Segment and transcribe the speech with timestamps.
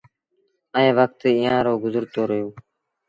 [0.77, 2.47] ائيٚݩ وکت ايٚئآݩ رو گزرتو رهيو